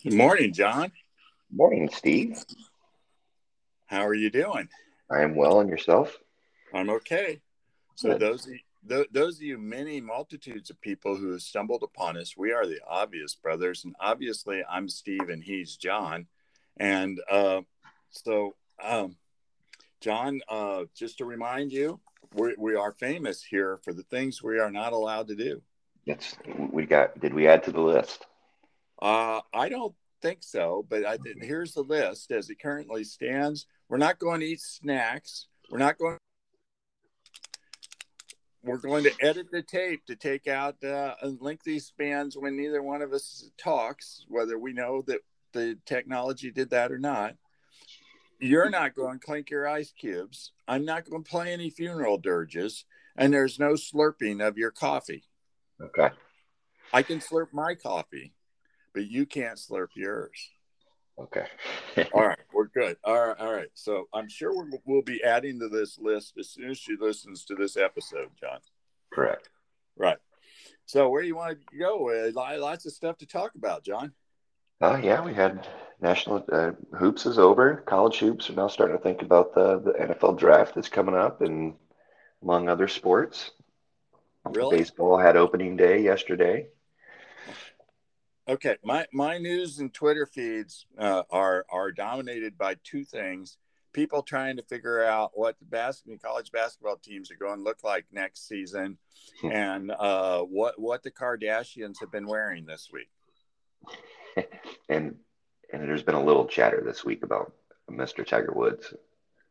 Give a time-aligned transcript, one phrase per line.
[0.00, 0.92] Good morning, John.
[1.52, 2.38] Morning, Steve.
[3.86, 4.68] How are you doing?
[5.10, 6.16] I am well, and yourself?
[6.72, 7.40] I'm okay.
[7.96, 8.20] So Good.
[8.20, 8.58] those of you,
[8.88, 12.64] th- those of you many multitudes of people who have stumbled upon us, we are
[12.64, 16.28] the obvious brothers, and obviously I'm Steve and he's John,
[16.76, 17.62] and uh,
[18.10, 19.16] so um,
[20.00, 21.98] John, uh, just to remind you,
[22.34, 25.60] we, we are famous here for the things we are not allowed to do.
[26.06, 26.36] It's
[26.70, 27.18] we got.
[27.18, 28.26] Did we add to the list?
[29.00, 33.66] Uh, I don't think so, but I think here's the list as it currently stands.
[33.88, 35.46] We're not going to eat snacks.
[35.70, 36.18] We're not going.
[38.62, 43.02] We're going to edit the tape to take out uh, lengthy spans when neither one
[43.02, 45.20] of us talks, whether we know that
[45.52, 47.36] the technology did that or not.
[48.40, 50.52] You're not going to clink your ice cubes.
[50.66, 52.84] I'm not going to play any funeral dirges,
[53.16, 55.24] and there's no slurping of your coffee.
[55.80, 56.14] Okay.
[56.92, 58.32] I can slurp my coffee,
[58.98, 60.50] but you can't slurp yours.
[61.20, 61.46] Okay.
[62.12, 62.96] All right, we're good.
[63.04, 63.70] All right, all right.
[63.74, 67.44] So I'm sure we're, we'll be adding to this list as soon as she listens
[67.44, 68.58] to this episode, John.
[69.12, 69.50] Correct.
[69.96, 70.18] Right.
[70.86, 72.10] So where do you want to go?
[72.10, 74.12] Uh, lots of stuff to talk about, John.
[74.80, 75.68] Uh, yeah, we had
[76.00, 77.84] national uh, hoops is over.
[77.86, 81.40] College hoops are now starting to think about the the NFL draft that's coming up,
[81.40, 81.74] and
[82.42, 83.52] among other sports.
[84.44, 84.78] Really?
[84.78, 86.66] Baseball had opening day yesterday.
[88.48, 88.76] Okay.
[88.82, 93.58] My my news and Twitter feeds uh, are are dominated by two things:
[93.92, 97.84] people trying to figure out what the basketball college basketball teams are going to look
[97.84, 98.98] like next season,
[99.40, 99.52] Hmm.
[99.52, 103.10] and uh, what what the Kardashians have been wearing this week.
[104.88, 105.16] and
[105.72, 107.52] and there's been a little chatter this week about
[107.90, 108.26] Mr.
[108.26, 108.94] Tiger Woods.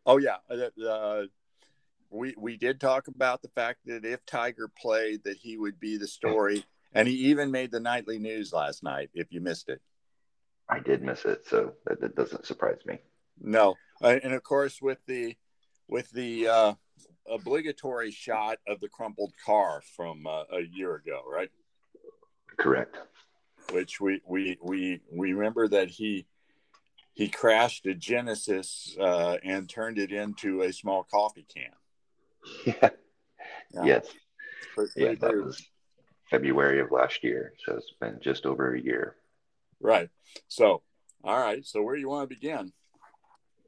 [0.05, 1.23] Oh yeah, uh, uh,
[2.09, 5.97] we we did talk about the fact that if Tiger played, that he would be
[5.97, 6.65] the story,
[6.97, 9.11] and he even made the nightly news last night.
[9.13, 9.81] If you missed it,
[10.67, 12.97] I did miss it, so that, that doesn't surprise me.
[13.39, 15.35] no, uh, and of course with the
[15.87, 16.73] with the uh,
[17.29, 21.51] obligatory shot of the crumpled car from uh, a year ago, right?
[22.57, 22.97] Correct.
[23.71, 26.25] Which we we we we remember that he
[27.13, 31.71] he crashed a Genesis uh, and turned it into a small coffee can.
[32.65, 32.89] Yeah.
[33.73, 33.85] Yeah.
[33.85, 34.07] Yes.
[34.73, 35.61] Pretty- Yeah, that was
[36.29, 39.15] February of last year, so it's been just over a year.
[39.79, 40.09] Right.
[40.47, 40.81] So,
[41.23, 41.65] all right.
[41.65, 42.73] So, where do you want to begin?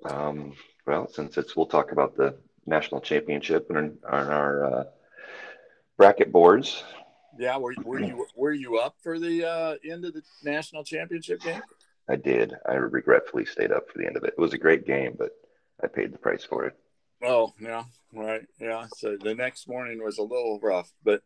[0.06, 0.54] Um,
[0.86, 4.84] well, since it's, we'll talk about the national championship and on our uh,
[5.98, 6.84] bracket boards.
[7.38, 7.58] Yeah.
[7.58, 11.62] Were, were you were you up for the uh, end of the national championship game?
[12.10, 12.56] I did.
[12.68, 14.34] I regretfully stayed up for the end of it.
[14.38, 15.32] It was a great game, but
[15.82, 16.76] I paid the price for it.
[17.24, 17.84] Oh, yeah.
[18.14, 18.48] Right.
[18.60, 18.88] Yeah.
[18.98, 21.22] So the next morning was a little rough, but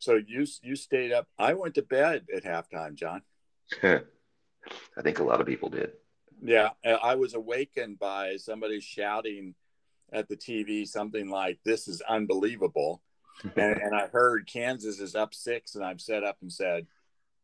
[0.00, 1.28] so you you stayed up.
[1.38, 3.22] I went to bed at halftime, John.
[3.82, 5.92] I think a lot of people did.
[6.42, 9.54] Yeah, I was awakened by somebody shouting
[10.12, 13.02] at the TV something like "This is unbelievable,"
[13.56, 16.86] and, and I heard Kansas is up six, and I'm set up and said,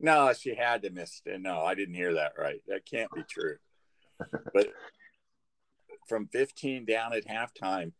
[0.01, 2.63] "No, she had to miss." And no, I didn't hear that right.
[2.69, 3.57] That can't be true.
[4.55, 4.69] But
[6.09, 7.93] from 15 down at halftime,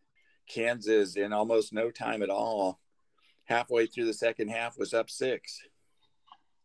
[0.49, 2.81] Kansas in almost no time at all,
[3.47, 5.61] halfway through the second half, was up six.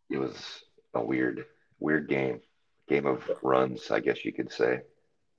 [0.09, 1.45] It was a weird,
[1.79, 2.41] weird game.
[2.89, 4.81] Game of runs, I guess you could say.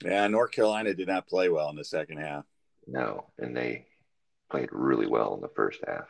[0.02, 2.44] Yeah, North Carolina did not play well in the second half.
[2.86, 3.86] No, and they
[4.50, 6.08] played really well in the first half.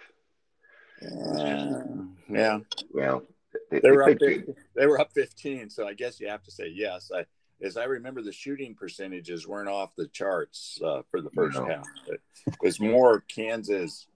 [1.04, 1.82] Uh,
[2.30, 2.60] yeah,
[2.92, 3.22] Well,
[3.70, 4.18] they, they they were up.
[4.18, 7.10] played 15, they were up 15, so I guess you have to say yes.
[7.14, 7.24] I,
[7.60, 11.66] as I remember, the shooting percentages weren't off the charts uh, for the first No.
[11.66, 11.86] half.
[12.06, 12.20] It
[12.62, 14.06] was more Kansas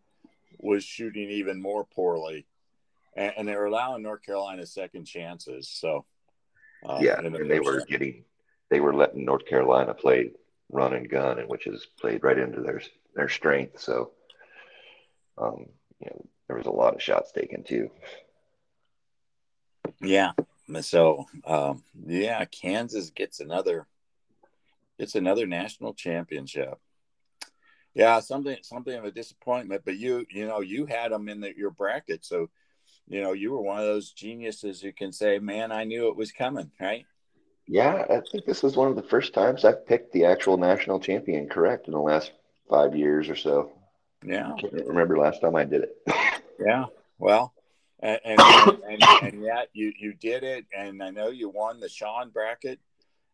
[0.59, 2.47] was shooting even more poorly,
[3.17, 5.69] and, and they were allowing North Carolina second chances.
[5.69, 6.05] So,
[6.85, 8.25] uh, yeah, and they were getting,
[8.71, 10.33] they were letting North Carolina play
[10.71, 12.83] run and gun, and which is played right into their
[13.15, 13.81] their strength.
[13.81, 14.13] So,
[15.39, 15.67] um,
[16.01, 17.91] you know, there was a lot of shots taken too.
[20.01, 20.33] Yeah.
[20.81, 23.87] So, um, yeah, Kansas gets another.
[24.99, 26.79] It's another national championship.
[27.97, 31.57] Yeah, something something of a disappointment, but you you know you had them in the,
[31.57, 32.51] your bracket, so
[33.09, 36.17] you know you were one of those geniuses who can say, "Man, I knew it
[36.17, 37.07] was coming." Right?
[37.67, 41.01] Yeah, I think this is one of the first times I've picked the actual national
[41.01, 42.33] champion correct in the last
[42.69, 43.73] five years or so.
[44.23, 45.97] Yeah, I can't remember last time I did it.
[46.61, 46.85] yeah.
[47.19, 47.55] Well,
[48.01, 51.81] and and, and, and, and yet you you did it, and I know you won
[51.81, 52.79] the Sean bracket.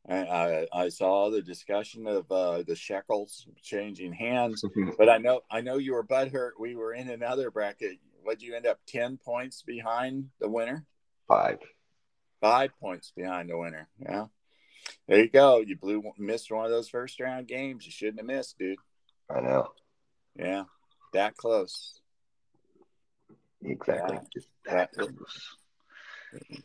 [0.07, 4.65] And I, I saw the discussion of uh, the shekels changing hands,
[4.99, 6.53] but I know I know you were butthurt.
[6.59, 7.99] We were in another bracket.
[8.25, 10.85] Would you end up ten points behind the winner?
[11.29, 11.59] Five.
[12.41, 13.89] Five points behind the winner.
[14.01, 14.27] Yeah.
[15.07, 15.61] There you go.
[15.61, 17.87] You blew missed one of those first round games.
[17.87, 18.79] You shouldn't have missed, dude.
[19.31, 19.69] I know.
[20.37, 20.65] Yeah.
[21.13, 22.01] That close.
[23.65, 24.17] Exactly.
[24.17, 24.23] Yeah.
[24.35, 25.05] Just that Yeah.
[25.05, 25.57] close.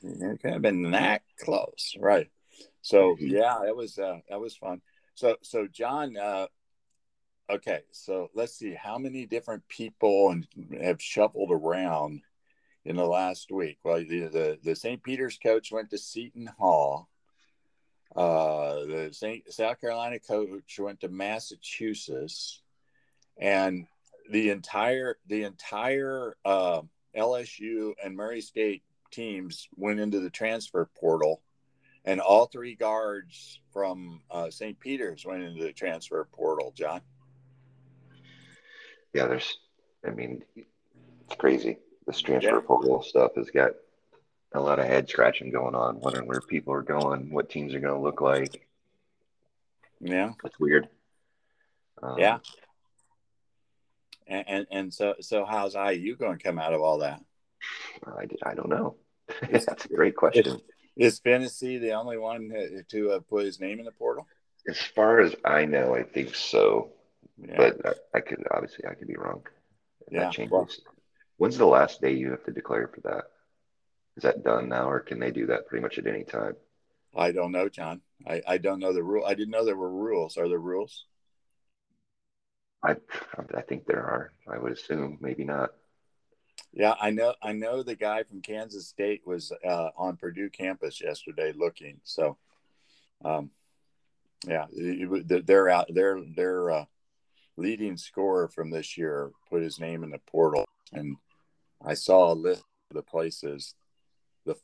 [0.03, 2.29] It could have been that close, right?
[2.87, 4.81] So yeah, that was uh, that was fun.
[5.13, 6.47] So so John, uh,
[7.49, 10.47] okay, so let's see how many different people and
[10.81, 12.21] have shuffled around
[12.85, 13.79] in the last week.
[13.83, 15.03] Well, the the, the St.
[15.03, 17.09] Peter's coach went to Seton Hall.
[18.15, 19.51] Uh, the St.
[19.51, 22.61] South Carolina coach went to Massachusetts,
[23.37, 23.85] and
[24.31, 26.83] the entire the entire uh,
[27.17, 31.41] LSU and Murray State teams went into the transfer portal,
[32.07, 34.79] and all three guards from uh, St.
[34.79, 36.71] Peter's went into the transfer portal.
[36.75, 37.01] John,
[39.13, 39.57] Yeah, there's.
[40.05, 41.79] I mean, it's crazy.
[42.07, 42.61] This transfer Yeah.
[42.61, 43.71] portal stuff has got
[44.53, 47.81] a lot of head scratching going on, wondering where people are going, what teams are
[47.81, 48.65] going to look like.
[49.99, 50.87] yeah, that's weird.
[52.01, 52.37] Um, yeah,
[54.27, 57.21] and, and and so so how's IU going to come out of all that?
[58.05, 58.95] I, I don't know.
[59.51, 60.61] That's a great question.
[60.97, 62.51] Is Fantasy the only one
[62.89, 64.27] to have put his name in the portal?
[64.67, 66.89] As far as I know, I think so,
[67.37, 69.43] Yeah, but I, I could obviously I could be wrong.
[70.11, 70.51] Yeah, that changes.
[70.51, 70.69] well-
[71.37, 73.25] When's the last day you have to declare for that?
[74.15, 76.55] Is that done now, or can they do that pretty much at any time?
[77.15, 78.01] I don't know, John.
[78.27, 79.23] I, I don't know the rule.
[79.23, 80.37] I didn't know there were rules.
[80.37, 81.05] Are there rules?
[82.83, 82.95] I
[83.55, 84.31] I think there are.
[84.51, 85.69] I would assume maybe not.
[86.73, 87.33] Yeah, I know.
[87.41, 91.99] I know the guy from Kansas State was uh, on Purdue campus yesterday looking.
[92.03, 92.37] So,
[93.23, 93.51] um,
[94.45, 95.87] yeah, they're out.
[95.93, 96.85] Their their uh,
[97.55, 101.15] leading scorer from this year put his name in the portal, and
[101.83, 103.73] I saw a list of the places
[104.45, 104.55] the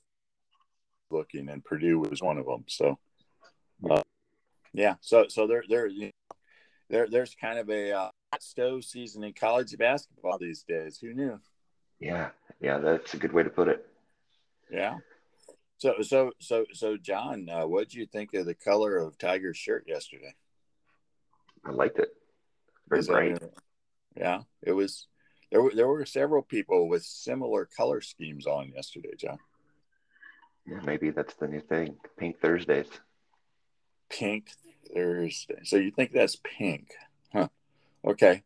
[1.10, 2.66] looking, and Purdue was one of them.
[2.68, 3.00] So,
[3.90, 4.04] uh,
[4.74, 6.36] yeah, so so there there you know,
[6.90, 8.10] there there's kind of a uh,
[8.40, 11.00] stove season in college basketball these days.
[11.00, 11.40] Who knew?
[12.04, 12.30] Yeah,
[12.60, 13.88] yeah, that's a good way to put it.
[14.70, 14.98] Yeah.
[15.78, 19.58] So so so so John, uh, what did you think of the color of Tiger's
[19.58, 20.34] shirt yesterday?
[21.66, 22.10] I liked it.
[22.90, 23.42] Very Is bright.
[24.18, 25.08] yeah, it was.
[25.50, 29.38] There were there were several people with similar color schemes on yesterday, John.
[30.68, 31.96] Yeah, maybe that's the new thing.
[32.18, 32.88] Pink Thursdays.
[34.10, 34.48] Pink
[34.94, 35.62] Thursday.
[35.64, 36.90] So you think that's pink?
[37.32, 37.48] Huh.
[38.06, 38.44] Okay.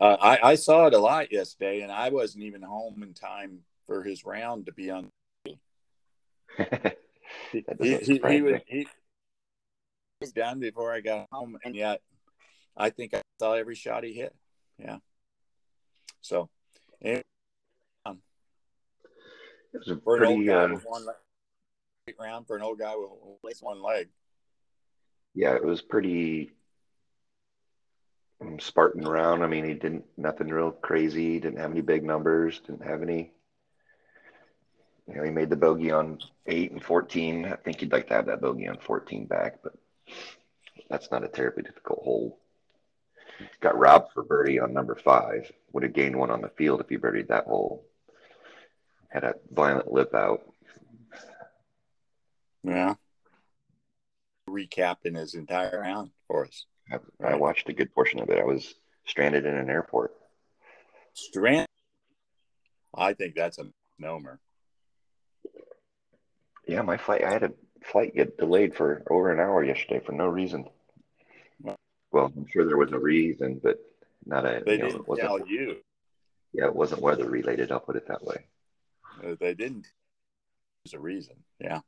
[0.00, 3.60] Uh, I I saw it a lot yesterday, and I wasn't even home in time
[3.86, 5.10] for his round to be on.
[7.52, 8.86] He, he, he, was he
[10.20, 12.00] was done before I got home, and yet
[12.76, 14.34] I think I saw every shot he hit.
[14.78, 14.98] Yeah.
[16.20, 16.48] So,
[17.00, 17.22] and
[19.72, 21.16] It was a for pretty, guy um, one leg,
[22.18, 22.94] round for an old guy
[23.42, 24.08] with one leg.
[25.34, 26.59] yeah, it was pretty um,
[28.58, 29.42] Spartan round.
[29.42, 31.38] I mean, he didn't nothing real crazy.
[31.38, 32.60] Didn't have any big numbers.
[32.60, 33.32] Didn't have any.
[35.08, 37.44] You know, he made the bogey on eight and fourteen.
[37.44, 39.74] I think he'd like to have that bogey on fourteen back, but
[40.88, 42.38] that's not a terribly difficult hole.
[43.60, 45.50] Got robbed for birdie on number five.
[45.72, 47.84] Would have gained one on the field if he birdied that hole.
[49.08, 50.42] Had a violent lip out.
[52.62, 52.94] Yeah.
[54.48, 56.66] Recapping his entire round for us.
[56.90, 58.38] I, I watched a good portion of it.
[58.38, 58.74] I was
[59.06, 60.14] stranded in an airport.
[61.14, 61.66] Strand.
[62.94, 63.66] I think that's a
[64.02, 64.38] nomer.
[66.66, 67.24] Yeah, my flight.
[67.24, 70.66] I had a flight get delayed for over an hour yesterday for no reason.
[72.12, 73.78] Well, I'm sure there was a reason, but
[74.26, 74.62] not a.
[74.64, 75.76] They you know, didn't it wasn't, tell you.
[76.52, 77.70] Yeah, it wasn't weather related.
[77.70, 78.46] I'll put it that way.
[79.24, 79.86] Uh, They didn't.
[80.84, 81.36] There's a reason.
[81.60, 81.80] Yeah.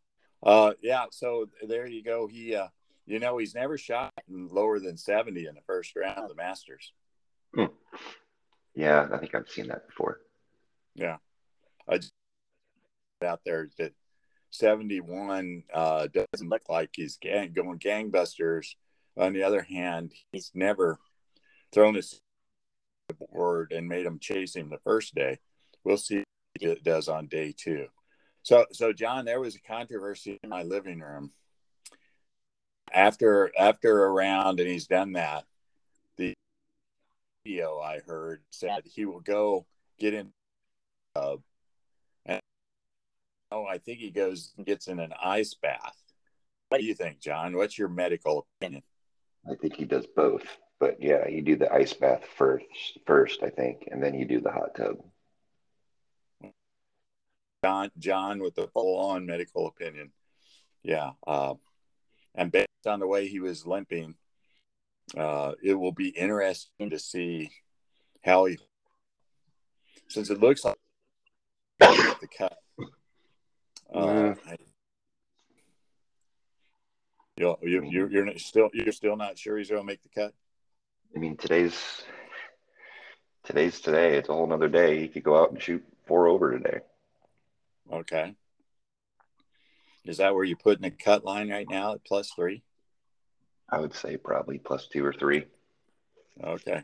[0.43, 1.07] Uh, yeah.
[1.11, 2.27] So there you go.
[2.27, 2.69] He, uh,
[3.07, 6.93] you know, he's never shot lower than 70 in the first round of the Masters.
[8.75, 10.21] Yeah, I think I've seen that before.
[10.95, 11.17] Yeah.
[11.89, 12.13] I just
[13.25, 13.93] out there that
[14.51, 18.69] 71 uh, doesn't look like he's gang, going gangbusters.
[19.17, 20.99] On the other hand, he's never
[21.73, 22.21] thrown his
[23.31, 25.39] board and made him chase him the first day.
[25.85, 26.25] We'll see
[26.61, 27.87] what it does on day two.
[28.43, 31.33] So, so John, there was a controversy in my living room
[32.93, 35.45] after after a round, and he's done that.
[36.17, 36.35] The
[37.45, 39.67] video I heard said he will go
[39.99, 40.33] get in
[41.15, 41.37] uh,
[42.27, 42.41] and
[43.51, 45.97] oh, I think he goes and gets in an ice bath.
[46.69, 47.57] What do you think, John?
[47.57, 48.83] What's your medical opinion?
[49.51, 50.45] I think he does both.
[50.81, 52.67] But yeah, you do the ice bath first,
[53.07, 54.97] first I think, and then you do the hot tub.
[57.65, 60.11] John, John with the full on medical opinion.
[60.83, 61.11] Yeah.
[61.25, 61.55] Uh,
[62.35, 64.15] and based on the way he was limping,
[65.17, 67.51] uh, it will be interesting to see
[68.25, 68.59] how he,
[70.09, 70.79] since it looks like
[71.81, 72.57] the cut.
[73.93, 74.35] Uh,
[77.37, 80.33] you you you're, you're still you're still not sure he's going to make the cut.
[81.15, 82.05] I mean, today's
[83.45, 84.17] today's today.
[84.17, 85.01] It's a whole nother day.
[85.01, 86.81] He could go out and shoot four over today.
[87.93, 88.35] Okay.
[90.05, 92.63] Is that where you're putting the cut line right now at plus three?
[93.71, 95.45] I would say probably plus two or three.
[96.43, 96.83] Okay.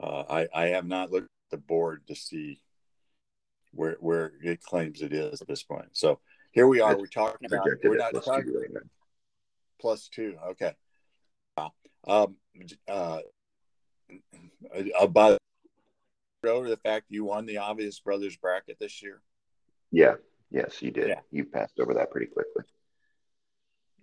[0.00, 2.60] Uh, I I have not looked at the board to see
[3.72, 5.88] where where it claims it is at this point.
[5.92, 6.20] So
[6.52, 6.96] here we are.
[6.96, 8.84] We're talking about we're not talking two right
[9.80, 10.36] plus two.
[10.50, 10.72] Okay.
[11.56, 11.72] Wow.
[12.06, 12.36] Um.
[12.88, 13.20] Uh.
[14.98, 15.38] About
[16.44, 19.22] over the fact you won the obvious brothers bracket this year.
[19.90, 20.14] Yeah.
[20.54, 21.08] Yes, you did.
[21.08, 21.20] Yeah.
[21.32, 22.62] You passed over that pretty quickly.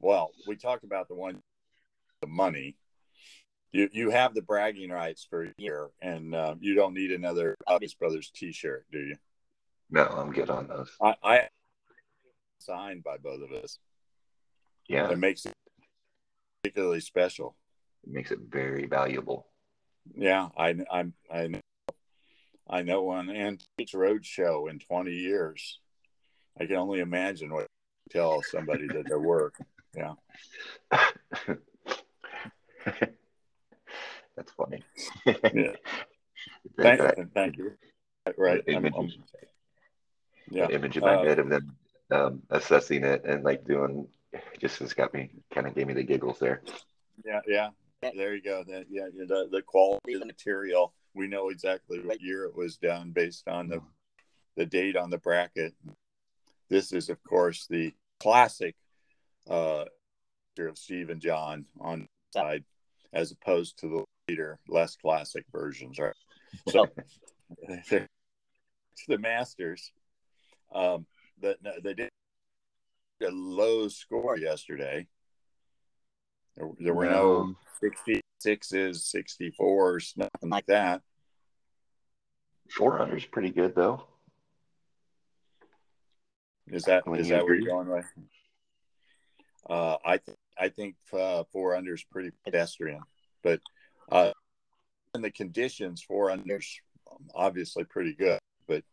[0.01, 1.39] Well, we talked about the one,
[2.19, 2.75] the money.
[3.71, 7.55] You you have the bragging rights for a year, and uh, you don't need another
[7.67, 9.15] Obvious Brothers T-shirt, do you?
[9.89, 10.91] No, I'm good on those.
[11.01, 11.47] I, I
[12.59, 13.79] signed by both of us.
[14.89, 15.53] Yeah, it makes it
[16.61, 17.55] particularly special.
[18.03, 19.47] It makes it very valuable.
[20.13, 21.61] Yeah, I I I know
[22.69, 25.79] I know one Antiques Road show in 20 years.
[26.61, 27.65] I can only imagine what
[28.11, 29.55] tell somebody that their work.
[29.97, 30.13] Yeah.
[34.35, 34.83] That's funny.
[35.25, 35.73] yeah.
[36.79, 37.73] Thank, thank you.
[38.37, 38.63] Right.
[38.67, 39.11] I'm, I'm,
[40.49, 40.67] yeah.
[40.69, 41.75] image in my uh, head of them
[42.11, 44.07] um, assessing it and like doing
[44.59, 46.61] just has got me kind of gave me the giggles there.
[47.25, 47.69] Yeah, yeah.
[48.01, 48.63] There you go.
[48.67, 50.93] That, yeah, the the quality of the material.
[51.13, 53.81] We know exactly what year it was done based on the
[54.55, 55.73] the date on the bracket.
[56.71, 58.75] This is, of course, the classic
[59.49, 59.83] uh,
[60.57, 62.63] of Steve and John on side,
[63.11, 66.13] as opposed to the later, less classic versions, right?
[66.69, 66.87] So,
[67.67, 69.91] the Masters,
[70.73, 71.05] um,
[71.41, 72.09] the, they did
[73.21, 75.07] a low score yesterday.
[76.55, 81.01] There, there were no 66s, 64s, nothing like that.
[82.69, 84.05] 400 is pretty good, though.
[86.67, 88.05] Is that is that where you're going with?
[89.69, 93.01] Uh, I th- I think uh, four under is pretty pedestrian,
[93.43, 93.61] but
[94.11, 94.31] uh,
[95.15, 96.65] in the conditions, four unders
[97.33, 98.39] obviously pretty good.
[98.67, 98.83] But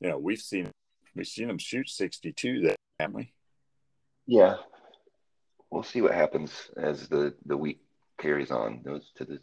[0.00, 0.70] you know, we've seen
[1.14, 3.32] we've seen them shoot 62 that haven't we?
[4.26, 4.56] Yeah,
[5.70, 7.80] we'll see what happens as the the week
[8.18, 8.80] carries on.
[8.84, 9.38] Those to the,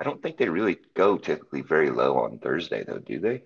[0.00, 3.42] I don't think they really go typically very low on Thursday, though, do they?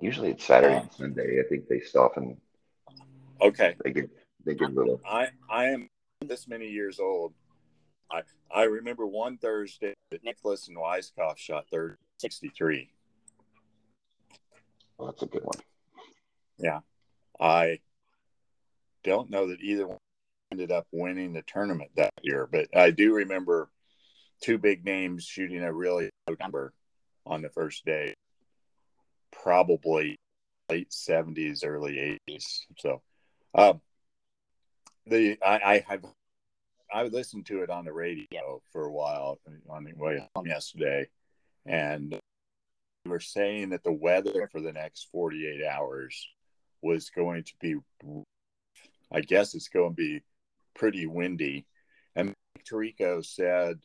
[0.00, 1.40] Usually it's Saturday uh, and Sunday.
[1.44, 2.36] I think they soften.
[3.40, 3.74] Okay.
[3.82, 4.10] They get
[4.44, 5.00] they get a little.
[5.06, 5.88] I I am
[6.20, 7.34] this many years old.
[8.10, 12.90] I I remember one Thursday that Nicklaus and Weiskopf shot third sixty three.
[14.96, 15.58] Well, that's a good one.
[16.58, 16.80] Yeah,
[17.40, 17.80] I
[19.04, 19.98] don't know that either one
[20.50, 23.68] ended up winning the tournament that year, but I do remember
[24.42, 26.72] two big names shooting a really low number
[27.26, 28.14] on the first day
[29.32, 30.16] probably
[30.68, 32.60] late 70s, early 80s.
[32.78, 33.02] So,
[33.54, 33.80] um,
[35.06, 36.04] the I, I have
[36.92, 41.08] I listened to it on the radio for a while on the way home yesterday,
[41.66, 42.18] and
[43.04, 46.28] we were saying that the weather for the next 48 hours
[46.82, 47.76] was going to be,
[49.12, 50.22] I guess it's going to be
[50.74, 51.66] pretty windy.
[52.14, 52.34] And
[52.70, 53.78] Tirico said,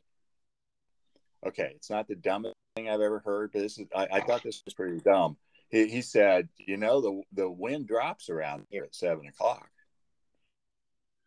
[1.46, 4.44] okay, it's not the dumbest thing I've ever heard, but this is, I, I thought
[4.44, 5.38] this was pretty dumb
[5.74, 9.68] he, he said, you know, the the wind drops around here at seven o'clock.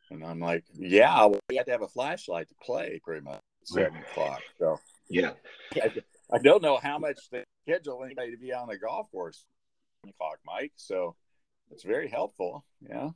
[0.08, 3.98] And I'm like, yeah, we had to have a flashlight to play pretty much seven
[4.08, 4.40] o'clock.
[4.60, 5.32] So yeah,
[5.74, 5.92] I,
[6.32, 9.44] I, don't know how much they schedule anybody to be on the golf course
[10.04, 10.72] seven o'clock, Mike.
[10.76, 11.16] So
[11.72, 12.64] it's very helpful.
[12.88, 13.10] Yeah.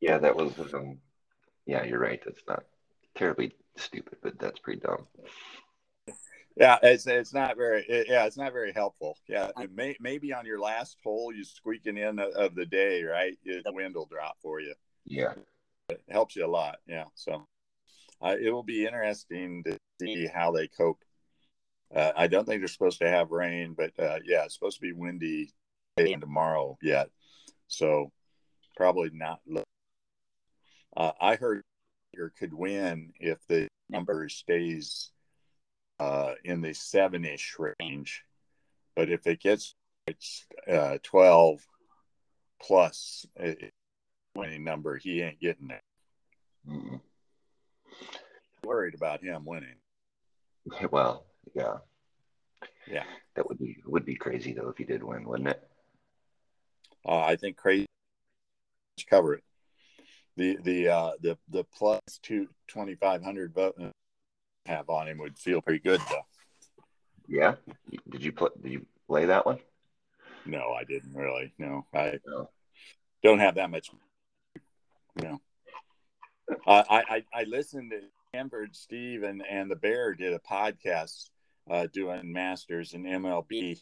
[0.00, 0.52] Yeah, that was.
[0.74, 0.98] Um,
[1.64, 2.20] yeah, you're right.
[2.22, 2.64] That's not
[3.16, 5.06] terribly stupid, but that's pretty dumb
[6.58, 9.16] yeah, it's it's not very it, yeah, it's not very helpful.
[9.28, 13.38] Yeah, may, maybe on your last hole, you squeaking in of the day, right?
[13.44, 14.74] The wind will drop for you.
[15.04, 15.34] Yeah,
[15.88, 16.78] it helps you a lot.
[16.86, 17.46] Yeah, so
[18.20, 21.02] uh, it will be interesting to see how they cope.
[21.94, 24.82] Uh, I don't think they're supposed to have rain, but uh, yeah, it's supposed to
[24.82, 25.52] be windy
[25.96, 27.10] and tomorrow yet,
[27.68, 28.10] so
[28.76, 29.40] probably not.
[30.96, 31.62] Uh, I heard
[32.14, 35.12] you could win if the number stays
[36.00, 38.24] uh, in the seven ish range.
[38.96, 39.74] But if it gets
[40.06, 41.60] it's uh, 12
[42.62, 43.26] plus
[44.34, 45.82] winning number, he ain't getting it.
[46.68, 47.00] mm
[48.64, 49.76] Worried about him winning.
[50.90, 51.24] Well,
[51.54, 51.78] yeah.
[52.86, 53.04] Yeah.
[53.36, 55.66] That would be would be crazy though if he did win, wouldn't it?
[57.06, 57.86] Uh, I think crazy
[59.08, 59.44] cover it.
[60.36, 63.90] The the uh, the the plus two twenty five hundred vote uh,
[64.66, 66.26] have on him would feel pretty good though.
[67.26, 67.54] Yeah.
[68.08, 68.48] Did you play?
[68.62, 69.58] Did you play that one?
[70.46, 71.52] No, I didn't really.
[71.58, 72.48] No, I no.
[73.22, 73.90] don't have that much.
[75.20, 75.40] You know,
[76.66, 78.00] uh, I, I I listened to
[78.32, 81.28] Hanford Steve and and the Bear did a podcast
[81.70, 83.80] uh, doing Masters in MLB,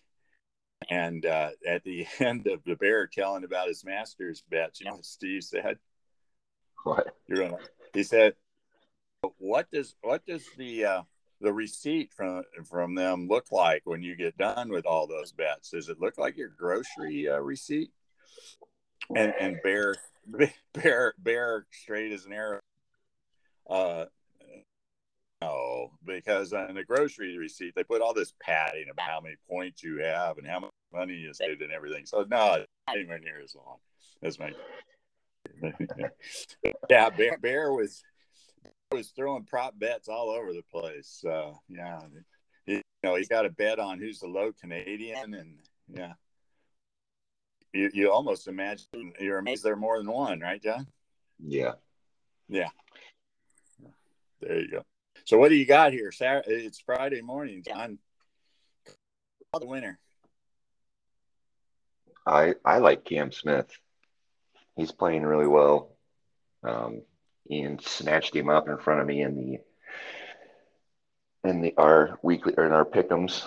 [0.91, 4.99] and uh, at the end of the Bear telling about his Masters bet, you know,
[5.03, 5.79] Steve said,
[6.85, 7.59] "What you're gonna?"
[7.95, 8.35] He said,
[9.39, 11.03] "What does what does the uh,
[11.41, 15.71] the receipt from from them look like when you get done with all those bets?
[15.71, 17.91] Does it look like your grocery uh, receipt?
[19.15, 19.95] And and bear
[20.75, 22.61] bear bear straight as an arrow.
[23.69, 24.07] Uh,
[25.43, 29.83] no, because on the grocery receipt they put all this padding about how many points
[29.83, 32.07] you have and how much money you saved and everything.
[32.07, 33.77] So no, anywhere near as long
[34.23, 34.53] as my.
[36.91, 38.03] yeah, bear, bear was
[38.93, 41.23] was throwing prop bets all over the place.
[41.29, 42.01] Uh, yeah,
[42.65, 45.59] he, you know, he got a bet on who's the low Canadian, and
[45.89, 46.13] yeah,
[47.73, 50.87] you you almost imagine you're amazed there are more than one, right, John?
[51.39, 51.73] Yeah,
[52.49, 52.71] yeah.
[54.41, 54.83] There you go.
[55.25, 56.13] So what do you got here?
[56.13, 57.99] Saturday, it's Friday morning, John.
[59.59, 59.99] The winner.
[62.27, 63.71] I I like Cam Smith.
[64.77, 65.97] He's playing really well.
[66.63, 67.01] Um,
[67.51, 69.59] and snatched him up in front of me in the
[71.49, 73.47] in the our weekly or in our pickums,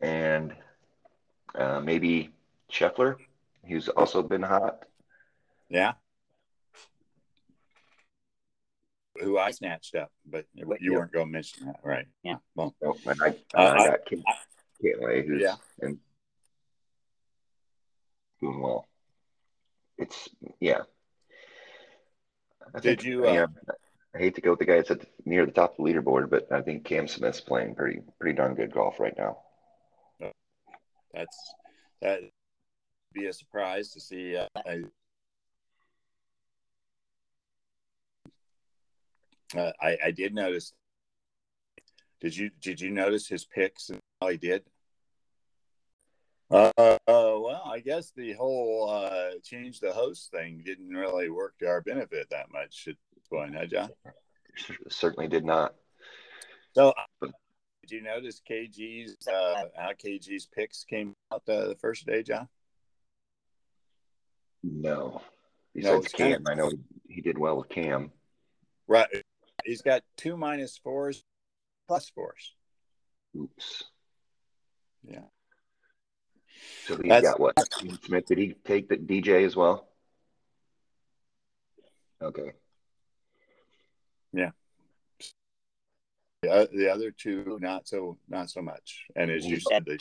[0.00, 0.54] and
[1.54, 2.30] uh, maybe
[2.70, 3.16] Scheffler,
[3.66, 4.84] who's also been hot.
[5.68, 5.94] Yeah.
[9.20, 10.90] Who I snatched up, but you yeah.
[10.96, 12.06] weren't going to mention that, right?
[12.22, 12.36] Yeah.
[12.54, 15.56] Well, no, and I, uh, I got Cantlay, who's yeah.
[15.80, 15.98] and
[18.40, 18.86] doing well.
[19.96, 20.28] It's
[20.60, 20.82] yeah,
[22.74, 23.26] I Did you?
[23.26, 23.46] Uh, yeah,
[24.14, 25.82] I hate to go with the guy that's at the, near the top of the
[25.82, 29.38] leaderboard, but I think Cam Smith's playing pretty pretty darn good golf right now.
[31.12, 31.54] That's
[32.00, 32.20] that
[33.12, 34.36] be a surprise to see.
[34.36, 34.82] Uh, I,
[39.58, 40.72] uh, I, I did notice.
[42.20, 44.64] Did you did you notice his picks and how he did?
[46.50, 51.58] Uh, uh, well, I guess the whole uh, change the host thing didn't really work
[51.58, 53.90] to our benefit that much at this point, huh, John?
[54.88, 55.74] Certainly did not.
[56.74, 57.28] So, uh,
[57.82, 62.48] did you notice KG's uh, how KG's picks came out uh, the first day, John?
[64.62, 65.20] No.
[65.74, 66.72] Besides no, Cam, kind of, I know
[67.08, 68.10] he did well with Cam.
[68.86, 69.06] Right.
[69.64, 71.24] He's got two minus fours,
[71.86, 72.54] plus fours.
[73.36, 73.84] Oops.
[75.04, 75.20] Yeah.
[76.88, 77.54] So he That's, got what?
[78.02, 79.88] Smith, did he take the DJ as well?
[82.22, 82.52] Okay.
[84.32, 84.52] Yeah.
[86.40, 89.04] The, the other two, not so, not so much.
[89.14, 89.98] And as you said, they,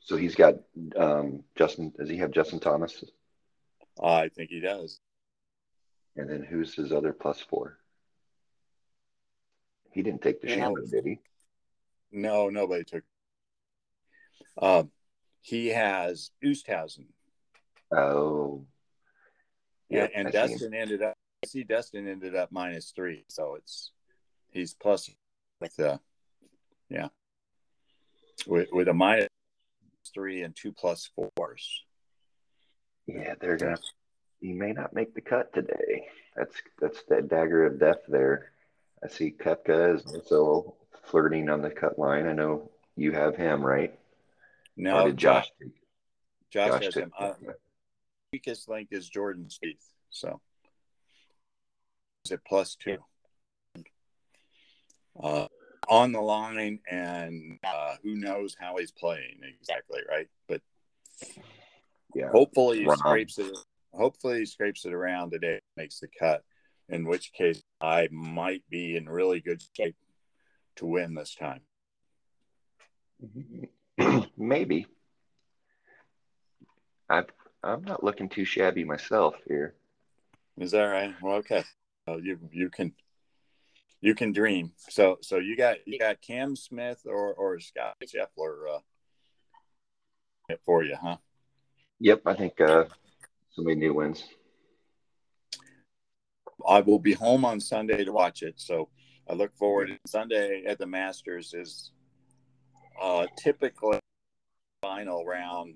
[0.00, 0.54] so he's got
[0.96, 1.92] um, Justin.
[1.98, 3.04] Does he have Justin Thomas?
[4.02, 5.00] I think he does.
[6.16, 7.76] And then who's his other plus four?
[9.92, 10.74] He didn't take the no.
[10.90, 11.18] did he?
[12.10, 13.04] No, nobody took
[14.60, 14.90] um,
[15.42, 17.06] he has Oosthuizen.
[17.92, 18.64] Oh.
[19.88, 21.14] Yeah, and I Dustin ended up.
[21.42, 23.90] I see Dustin ended up minus three, so it's
[24.50, 25.10] he's plus
[25.60, 25.98] with uh,
[26.88, 27.08] yeah,
[28.46, 29.28] with with a minus
[30.14, 31.84] three and two plus fours.
[33.06, 33.78] Yeah, they're gonna.
[34.40, 36.06] He may not make the cut today.
[36.36, 38.52] That's that's that dagger of death there.
[39.02, 42.28] I see Koepka is also flirting on the cut line.
[42.28, 43.98] I know you have him right.
[44.80, 45.50] No, did Josh?
[46.50, 47.12] Josh, Josh has him.
[47.18, 47.34] Uh,
[48.32, 49.84] weakest link is Jordan Spieth.
[50.08, 50.40] So
[52.24, 52.96] is it plus two?
[55.22, 55.48] Uh,
[55.86, 60.28] on the line, and uh, who knows how he's playing exactly, right?
[60.48, 60.62] But
[62.14, 63.54] yeah, hopefully he scrapes it.
[63.92, 66.42] Hopefully he scrapes it around today, makes the cut.
[66.88, 69.96] In which case, I might be in really good shape
[70.76, 71.60] to win this time.
[74.36, 74.86] Maybe.
[77.08, 77.24] I
[77.62, 79.74] I'm not looking too shabby myself here.
[80.58, 81.14] Is that right?
[81.20, 81.64] Well, okay.
[82.06, 82.92] Well, you you can
[84.00, 84.72] you can dream.
[84.76, 90.96] So so you got you got Cam Smith or or Scott Scheffler uh, for you,
[91.00, 91.16] huh?
[92.00, 92.84] Yep, I think uh,
[93.50, 94.24] somebody new wins.
[96.66, 98.88] I will be home on Sunday to watch it, so
[99.28, 99.98] I look forward.
[100.06, 101.92] Sunday at the Masters is
[103.00, 103.98] uh, typically
[104.82, 105.74] final round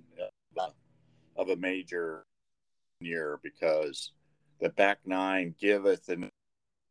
[1.36, 2.24] of a major
[3.00, 4.12] year because
[4.60, 6.30] the back nine giveth and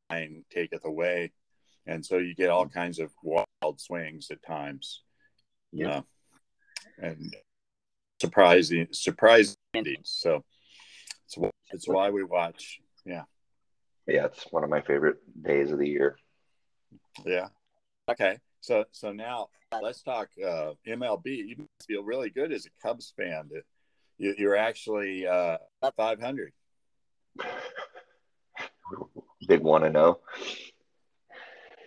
[0.09, 1.31] nine taketh away,
[1.85, 5.03] and so you get all kinds of wild swings at times.
[5.71, 6.01] Yeah, uh,
[6.99, 7.35] and
[8.21, 9.55] surprising, surprising.
[10.03, 10.43] So
[11.25, 11.37] it's
[11.71, 12.79] it's why we watch.
[13.05, 13.23] Yeah,
[14.07, 16.17] yeah, it's one of my favorite days of the year.
[17.25, 17.47] Yeah.
[18.09, 18.37] Okay.
[18.61, 19.47] So so now
[19.81, 21.25] let's talk uh, MLB.
[21.25, 23.49] You feel really good as a Cubs fan.
[24.17, 25.57] You, are actually uh,
[25.97, 26.53] 500.
[29.47, 30.19] Big one to know.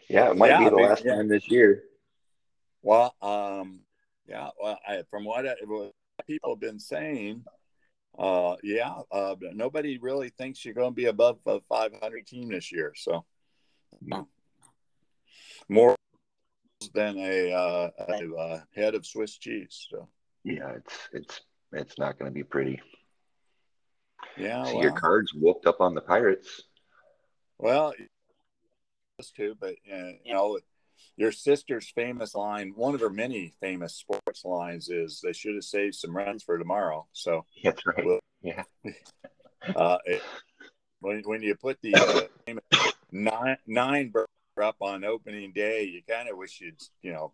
[0.08, 1.16] Yeah, it might yeah, be the last yeah.
[1.16, 1.84] time this year.
[2.82, 3.80] Well, um,
[4.28, 4.50] yeah.
[4.60, 5.92] Well, I, from what, I, what
[6.26, 7.44] people have been saying,
[8.18, 12.72] uh, yeah, uh, nobody really thinks you're going to be above a 500 team this
[12.72, 12.92] year.
[12.96, 13.24] So,
[14.00, 14.28] no.
[15.68, 15.96] more
[16.96, 19.86] than a, uh, a, a head of Swiss cheese.
[19.90, 20.08] So,
[20.42, 21.40] yeah, it's it's
[21.72, 22.80] it's not going to be pretty.
[24.36, 26.62] Yeah, well, your cards whooped up on the Pirates.
[27.58, 27.94] Well,
[29.18, 30.58] those two, but uh, you know,
[31.16, 35.64] your sister's famous line, one of her many famous sports lines, is "They should have
[35.64, 38.04] saved some runs for tomorrow." So that's right.
[38.04, 38.62] We'll, yeah.
[39.76, 40.22] uh, it,
[41.00, 42.54] when when you put the uh,
[43.12, 44.12] nine nine
[44.62, 47.32] up on opening day, you kind of wish you'd you know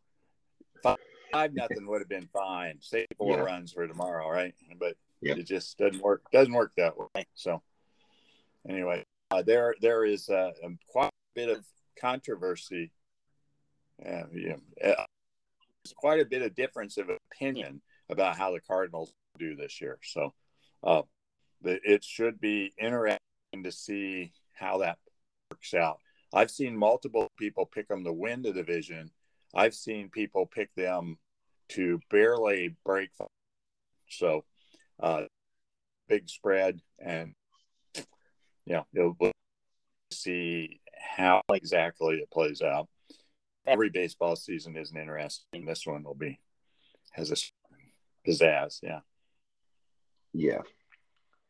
[0.82, 0.98] five,
[1.32, 2.78] five nothing would have been fine.
[2.80, 3.42] Save four yeah.
[3.42, 4.54] runs for tomorrow, right?
[4.78, 6.22] But it just doesn't work.
[6.32, 7.26] Doesn't work that way.
[7.34, 7.62] So
[8.68, 10.52] anyway, uh, there there is uh,
[10.88, 11.64] quite a bit of
[12.00, 12.90] controversy.
[14.04, 15.04] Uh, yeah, uh,
[15.84, 19.98] there's quite a bit of difference of opinion about how the Cardinals do this year.
[20.02, 20.34] So
[20.82, 21.02] uh,
[21.64, 23.18] it should be interesting
[23.62, 24.98] to see how that
[25.50, 25.98] works out.
[26.32, 29.10] I've seen multiple people pick them to win the division.
[29.54, 31.18] I've seen people pick them
[31.70, 33.10] to barely break.
[34.08, 34.44] So,
[35.00, 35.24] uh,
[36.08, 37.34] big spread, and
[38.66, 39.16] yeah, you'll
[40.10, 42.88] see how exactly it plays out.
[43.66, 45.64] Every baseball season isn't interesting.
[45.66, 46.40] This one will be
[47.12, 47.36] has a
[48.28, 48.80] pizzazz.
[48.82, 49.00] Yeah.
[50.32, 50.62] Yeah.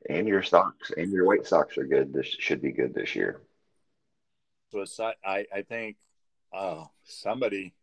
[0.08, 2.12] And your socks and your White Sox are good.
[2.12, 3.40] This should be good this year.
[4.72, 4.84] So
[5.24, 5.96] I, I think
[6.52, 7.74] uh, somebody,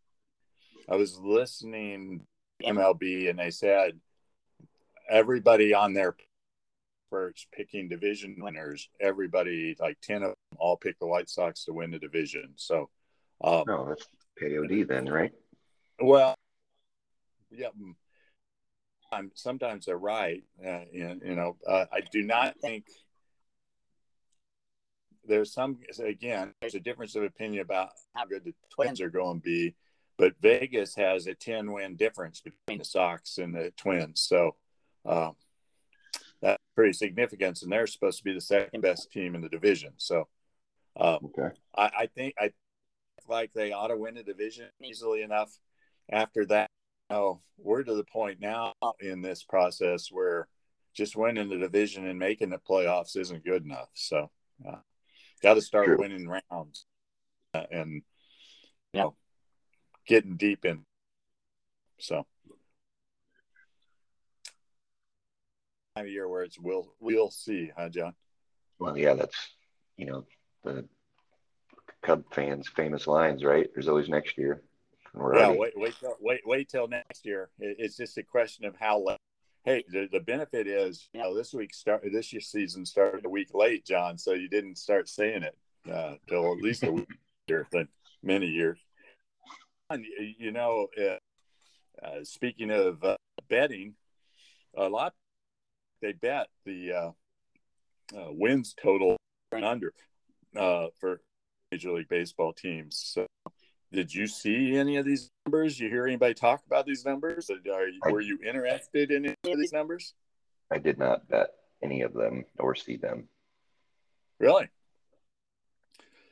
[0.90, 2.22] I was listening
[2.64, 4.00] MLB and they said
[5.08, 6.16] everybody on their
[7.12, 11.74] first picking division winners, everybody like 10 of them all picked the White Sox to
[11.74, 12.54] win the division.
[12.56, 12.90] So,
[13.44, 14.08] um, no, that's
[14.42, 15.32] KOD then, right?
[16.00, 16.36] Well,
[17.52, 17.68] yeah.
[19.36, 20.44] Sometimes they're right.
[20.64, 22.86] Uh, you, you know, uh, I do not think
[25.30, 29.40] there's some again there's a difference of opinion about how good the twins are going
[29.40, 29.76] to be
[30.20, 34.20] but vegas has a 10 win difference between the sox and the twins.
[34.20, 34.58] So
[35.06, 35.38] um,
[36.42, 39.94] that's pretty significant and they're supposed to be the second best team in the division.
[39.96, 40.28] So
[41.00, 41.56] um, okay.
[41.76, 42.52] I, I, think i
[43.30, 45.58] like they ought to win the division easily enough
[46.12, 46.70] after that.
[47.10, 50.50] Oh we're to the point now in this process where
[50.94, 54.30] just winning the division and making the playoffs isn't good enough so
[54.68, 54.76] uh,
[55.42, 55.98] got to start True.
[56.00, 56.86] winning rounds
[57.54, 58.02] uh, and
[58.94, 59.16] you know
[60.08, 60.84] getting deep in.
[62.00, 62.26] So
[65.96, 68.14] time of year where it's we'll we'll see, huh, John?
[68.80, 69.36] Well, yeah, that's
[69.98, 70.26] you know
[70.64, 70.86] the
[72.02, 73.70] Cub fans' famous lines, right?
[73.74, 74.64] There's always next year.
[75.16, 77.50] yeah, wait, wait, till, wait, wait till next year.
[77.60, 79.18] It's just a question of how late
[79.66, 83.30] hey, the, the benefit is, you know, this week start this year season started a
[83.30, 84.18] week late, John.
[84.18, 85.58] So you didn't start saying it
[85.92, 87.08] uh, till at least a week
[87.72, 87.88] than
[88.24, 88.80] many years.
[89.90, 90.06] And,
[90.38, 93.18] you know, uh, uh, speaking of uh,
[93.50, 93.96] betting,
[94.78, 95.14] a lot
[96.02, 97.12] they bet the uh,
[98.16, 99.18] uh, wins total
[99.52, 99.94] under
[100.54, 101.22] for
[101.72, 103.02] Major League Baseball teams.
[103.14, 103.28] So
[103.92, 105.80] did you see any of these numbers?
[105.80, 107.50] You hear anybody talk about these numbers?
[107.50, 110.14] Are, were you interested in any of these numbers?
[110.72, 111.50] I did not bet
[111.82, 113.28] any of them or see them.
[114.40, 114.70] Really?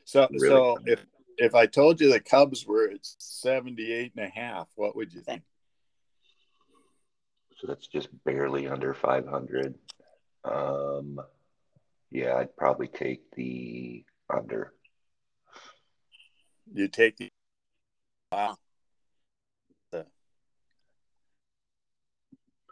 [0.05, 0.47] So, really?
[0.47, 1.05] so if
[1.37, 5.21] if I told you the Cubs were at 78 and a half, what would you
[5.21, 5.43] think?
[7.59, 9.75] So that's just barely under 500.
[10.43, 11.19] Um,
[12.11, 14.73] yeah, I'd probably take the under.
[16.73, 17.29] You take the
[18.31, 18.57] wow.
[19.91, 20.05] The,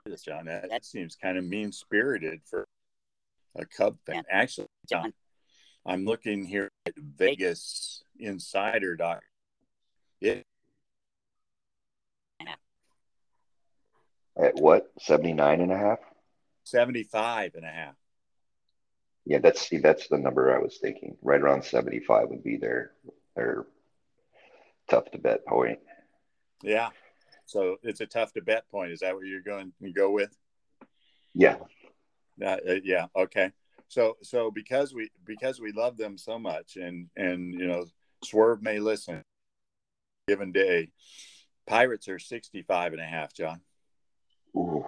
[0.05, 2.67] this John, that, that seems kind of mean spirited for
[3.55, 4.15] a Cub fan.
[4.15, 4.21] Yeah.
[4.29, 5.13] Actually, John,
[5.85, 9.23] I'm looking here at Vegas Insider doc.
[10.21, 10.45] It
[14.37, 15.99] at what 79 and a half
[16.63, 17.95] 75 and a half
[19.25, 22.91] yeah that's see that's the number i was thinking right around 75 would be their
[23.35, 23.65] their
[24.89, 25.79] tough to bet point.
[26.63, 26.89] Yeah.
[27.45, 28.91] So it's a tough to bet point.
[28.91, 30.35] Is that what you're going to go with?
[31.33, 31.57] Yeah.
[32.43, 33.07] Uh, yeah.
[33.15, 33.51] Okay.
[33.87, 37.85] So so because we because we love them so much and and you know
[38.23, 39.21] swerve may listen.
[40.27, 40.91] Given day.
[41.67, 43.61] Pirates are 65 and a half john.
[44.55, 44.85] Ooh,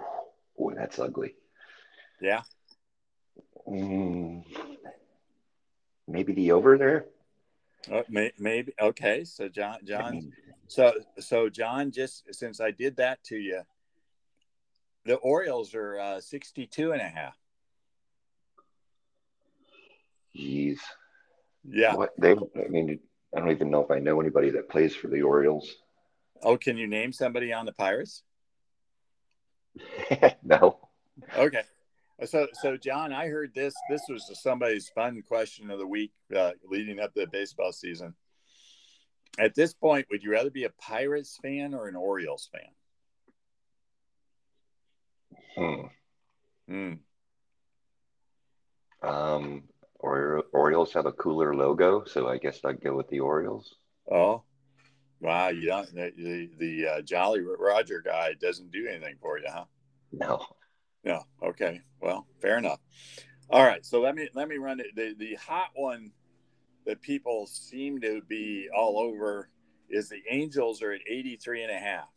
[0.56, 1.34] boy, that's ugly.
[2.20, 2.42] Yeah.
[3.68, 4.44] Mm,
[6.06, 7.06] maybe the over there.
[7.90, 9.24] Uh, may, maybe okay.
[9.24, 10.32] So John, John,
[10.66, 13.62] so so John, just since I did that to you,
[15.04, 17.36] the Orioles are uh, 62 and a half.
[20.36, 20.78] Jeez.
[21.64, 21.94] Yeah.
[21.94, 22.32] What they?
[22.32, 23.00] I mean,
[23.34, 25.68] I don't even know if I know anybody that plays for the Orioles.
[26.42, 28.22] Oh, can you name somebody on the Pirates?
[30.42, 30.78] no.
[31.36, 31.62] Okay.
[32.24, 33.74] So, so John, I heard this.
[33.88, 38.14] This was somebody's fun question of the week uh, leading up to the baseball season.
[39.38, 42.72] At this point, would you rather be a Pirates fan or an Orioles fan?
[45.56, 45.86] Hmm.
[49.02, 49.08] Hmm.
[49.08, 49.62] Um,
[50.00, 53.76] or Orioles have a cooler logo, so I guess I'd go with the Orioles.
[54.10, 54.42] Oh,
[55.20, 59.46] Wow, you don't, the the, the uh, Jolly Roger guy doesn't do anything for you,
[59.48, 59.64] huh?
[60.12, 60.44] No.
[61.04, 61.24] No.
[61.42, 61.80] Okay.
[62.00, 62.80] Well, fair enough.
[63.50, 63.84] All right.
[63.84, 64.94] So let me let me run it.
[64.94, 66.12] The the hot one
[66.86, 69.50] that people seem to be all over
[69.88, 72.08] is the Angels are at 83 and a half.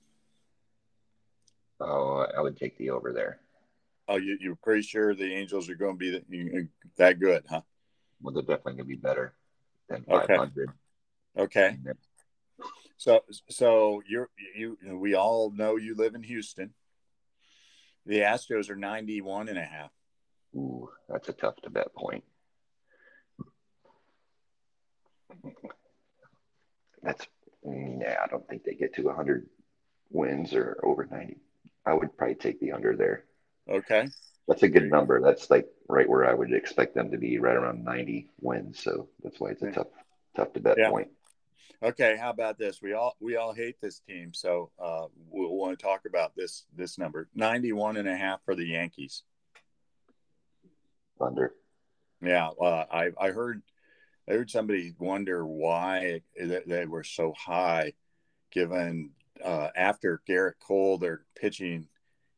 [1.79, 3.39] Oh, I would take the over there.
[4.07, 6.67] Oh, you, you're pretty sure the Angels are going to be that,
[6.97, 7.61] that good, huh?
[8.21, 9.33] Well, they're definitely going to be better
[9.89, 10.69] than 500.
[11.37, 11.65] Okay.
[11.67, 11.77] okay.
[12.97, 14.77] So, so you're you.
[14.93, 16.73] We all know you live in Houston.
[18.05, 19.91] The Astros are 91 and a half.
[20.55, 22.23] Ooh, that's a tough to bet point.
[27.03, 27.25] That's
[27.63, 28.17] yeah.
[28.23, 29.47] I don't think they get to 100
[30.09, 31.37] wins or over 90.
[31.85, 33.25] I would probably take the under there.
[33.69, 34.07] Okay.
[34.47, 35.21] That's a good number.
[35.21, 38.79] That's like right where I would expect them to be, right around 90 wins.
[38.83, 39.73] So that's why it's a hmm.
[39.73, 39.87] tough,
[40.35, 40.89] tough to bet yeah.
[40.89, 41.09] point.
[41.83, 42.79] Okay, how about this?
[42.81, 46.65] We all we all hate this team, so uh, we'll want to talk about this
[46.75, 49.23] this number 91 and a half for the Yankees.
[51.17, 51.55] Thunder.
[52.21, 53.63] Yeah, uh, I I heard
[54.29, 57.93] I heard somebody wonder why they were so high,
[58.51, 59.11] given
[59.43, 61.87] uh, after Gerrit Cole, their pitching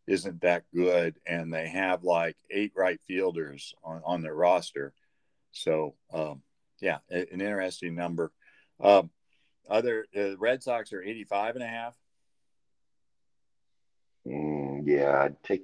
[0.08, 4.93] isn't that good, and they have like eight right fielders on, on their roster.
[5.51, 6.41] So, um,
[6.82, 8.32] yeah, an interesting number.
[8.79, 9.10] Um,
[9.69, 11.95] other uh, Red Sox are 85 and a half.
[14.28, 15.63] Mm, yeah, I'd take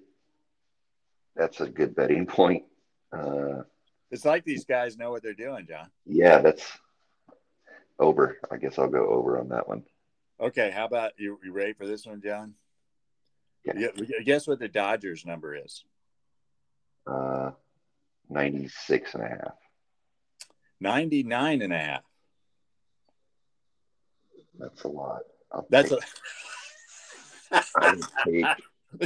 [1.35, 2.65] that's a good betting point.
[3.13, 3.63] Uh,
[4.11, 5.89] it's like these guys know what they're doing, John.
[6.05, 6.77] Yeah, that's
[7.97, 8.37] over.
[8.51, 9.83] I guess I'll go over on that one.
[10.41, 11.39] Okay, how about you?
[11.43, 12.55] You ready for this one, John?
[13.65, 13.89] Yeah.
[14.25, 15.83] Guess what the Dodgers number is?
[17.05, 17.51] Uh,
[18.29, 19.55] 96 and a half.
[20.79, 22.03] 99 and a half.
[24.59, 25.21] That's a lot.
[25.51, 25.89] I'll That's
[28.25, 28.45] take,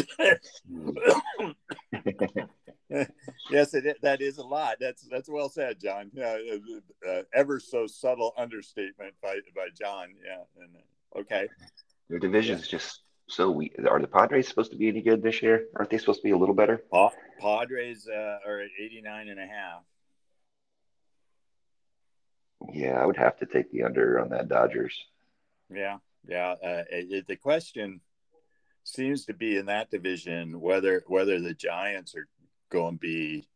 [3.50, 4.78] yes, it, that is a lot.
[4.80, 6.10] That's that's well said, John.
[6.13, 10.10] Yeah, uh, uh, ever so subtle understatement by by John.
[10.26, 11.48] Yeah, and, uh, okay.
[12.10, 13.76] Their division is just so weak.
[13.89, 15.66] Are the Padres supposed to be any good this year?
[15.76, 16.84] Aren't they supposed to be a little better?
[16.92, 19.84] Pa- Padres uh, are at 89 and a half.
[22.72, 24.98] Yeah, I would have to take the under on that Dodgers.
[25.75, 26.51] Yeah, yeah.
[26.51, 28.01] Uh, it, the question
[28.83, 32.27] seems to be in that division whether whether the Giants are
[32.69, 33.47] going to be.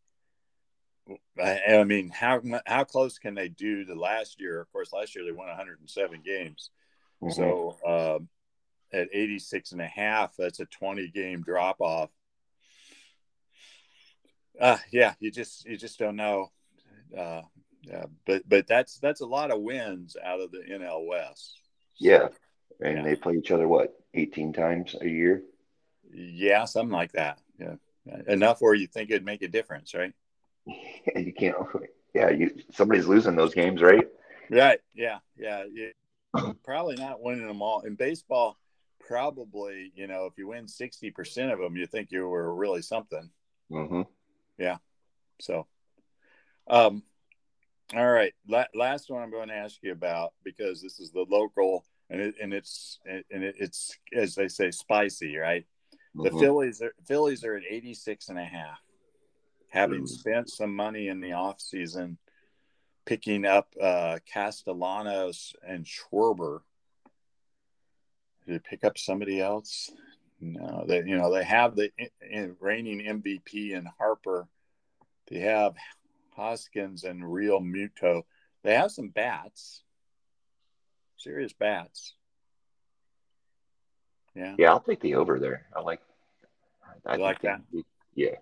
[1.41, 4.60] I mean, how how close can they do to last year?
[4.60, 6.69] Of course, last year they won 107 games.
[7.23, 7.32] Mm-hmm.
[7.32, 8.30] So um,
[8.91, 12.10] at 86 and a half, that's a 20 game drop off.
[14.60, 16.51] Uh, yeah, you just you just don't know.
[17.17, 17.41] Uh,
[17.84, 21.62] yeah, but but that's that's a lot of wins out of the NL West.
[22.00, 22.28] Yeah.
[22.80, 23.04] And yeah.
[23.04, 25.44] they play each other, what, 18 times a year?
[26.12, 27.40] Yeah, something like that.
[27.60, 27.76] Yeah.
[28.28, 30.14] Enough where you think it'd make a difference, right?
[31.16, 31.58] you can't,
[32.14, 34.08] yeah, you somebody's losing those games, right?
[34.50, 34.80] Right.
[34.94, 35.20] Yeah.
[35.38, 35.64] Yeah.
[36.64, 38.58] probably not winning them all in baseball.
[39.00, 42.82] Probably, you know, if you win sixty percent of them, you think you were really
[42.82, 43.30] something.
[43.72, 44.02] Mm-hmm.
[44.58, 44.78] Yeah.
[45.40, 45.68] So,
[46.68, 47.04] um,
[47.95, 48.34] all right.
[48.47, 52.21] La- last one I'm going to ask you about because this is the local and
[52.21, 55.65] it, and it's and it, it's as they say spicy, right?
[56.15, 56.39] The Mhm.
[56.39, 58.80] Phillies are Phillies are at 86 and a half.
[59.69, 60.08] Having Mm.
[60.08, 62.17] spent some money in the off season
[63.06, 66.62] picking up uh Castellanos and Schwarber.
[68.45, 69.91] Did they pick up somebody else?
[70.39, 74.47] No, they you know they have the i- i- reigning MVP in Harper.
[75.28, 75.76] They have
[76.38, 78.21] Hoskins and Realmuto.
[78.63, 79.84] They have some bats,
[81.17, 82.13] serious bats.
[84.36, 84.56] Yeah.
[84.58, 85.65] Yeah, I'll take the over there.
[85.76, 86.00] I like.
[87.06, 88.36] I like think they- Yeah.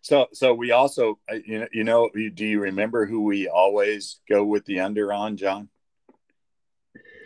[0.00, 4.20] So, so we also, uh, you know, you know, do you remember who we always
[4.28, 5.68] go with the under on, John?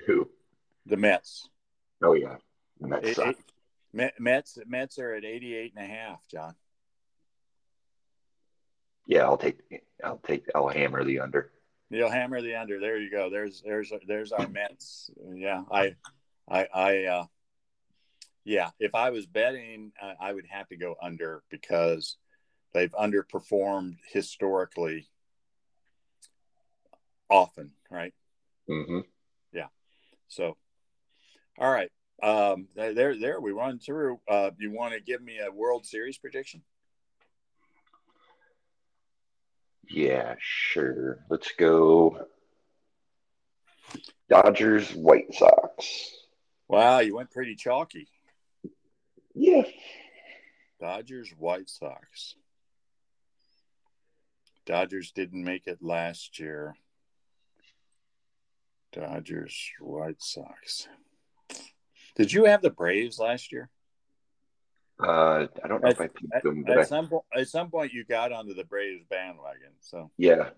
[0.06, 0.28] Who?
[0.86, 1.48] The Mets.
[2.02, 2.36] Oh yeah.
[2.80, 6.54] And that It- it- Mets, Mets are at 88 and a half, John.
[9.08, 9.58] Yeah, I'll take.
[10.04, 10.46] I'll take.
[10.54, 11.50] I'll hammer the under.
[11.90, 12.78] You'll hammer the under.
[12.78, 13.30] There you go.
[13.30, 15.10] There's, there's, there's our Mets.
[15.34, 15.62] Yeah.
[15.72, 15.96] I,
[16.46, 17.24] I, I, uh,
[18.44, 18.68] yeah.
[18.78, 22.18] If I was betting, uh, I would have to go under because
[22.74, 25.08] they've underperformed historically
[27.30, 28.12] often, right?
[28.68, 29.00] Mm-hmm.
[29.54, 29.68] Yeah.
[30.28, 30.58] So,
[31.58, 31.90] all right.
[32.22, 34.20] Um, there, there, there we run through.
[34.28, 36.62] Uh, you want to give me a World Series prediction?
[39.88, 41.18] Yeah, sure.
[41.30, 42.26] Let's go.
[44.28, 46.10] Dodgers, White Sox.
[46.68, 48.08] Wow, you went pretty chalky.
[49.34, 49.62] Yeah.
[50.80, 52.34] Dodgers, White Sox.
[54.66, 56.76] Dodgers didn't make it last year.
[58.92, 60.88] Dodgers, White Sox.
[62.16, 63.70] Did you have the Braves last year?
[65.08, 67.48] Uh, I don't know if I picked At, them, but at I, some point, at
[67.48, 69.70] some point, you got onto the Braves bandwagon.
[69.80, 70.50] So yeah,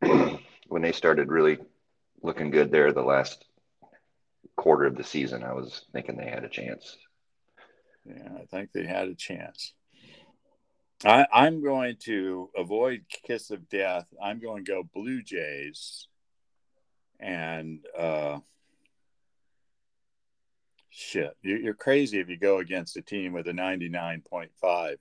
[0.68, 1.58] when they started really
[2.22, 3.44] looking good there, the last
[4.56, 6.96] quarter of the season, I was thinking they had a chance.
[8.06, 9.74] Yeah, I think they had a chance.
[11.04, 14.06] I, I'm going to avoid kiss of death.
[14.22, 16.08] I'm going to go Blue Jays,
[17.20, 18.38] and uh,
[20.98, 24.96] shit, you, you're crazy if you go against a team with a 99.5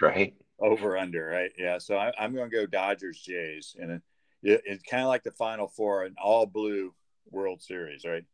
[0.00, 0.34] Right?
[0.58, 1.50] over under, right?
[1.58, 4.02] Yeah, so I, I'm going to go Dodgers Jays, and it,
[4.42, 6.94] it- it's kind of like the Final Four, an all blue
[7.30, 8.24] World Series, right?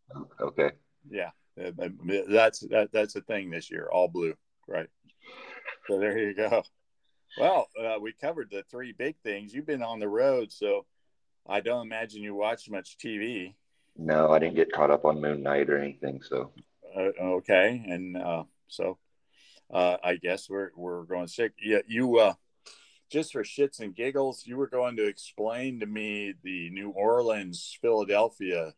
[0.40, 0.70] Okay.
[1.10, 1.88] Yeah, uh,
[2.28, 4.34] that's that, that's the thing this year, all blue,
[4.68, 4.88] right?
[5.88, 6.62] So there you go.
[7.36, 9.52] Well, uh, we covered the three big things.
[9.54, 10.86] You've been on the road, so
[11.48, 13.54] I don't imagine you watch much TV.
[13.96, 16.20] No, I didn't get caught up on Moon Knight or anything.
[16.22, 16.62] So Uh,
[16.96, 18.98] okay, and uh, so
[19.72, 21.52] uh, I guess we're we're going sick.
[21.62, 22.34] Yeah, you uh,
[23.10, 27.76] just for shits and giggles, you were going to explain to me the New Orleans
[27.80, 28.74] Philadelphia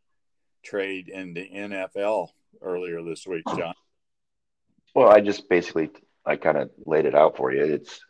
[0.63, 2.29] trade in the NFL
[2.63, 3.75] earlier this week, John.
[4.95, 5.91] Well, I just basically
[6.27, 7.63] I kind of laid it out for you.
[7.63, 8.01] It's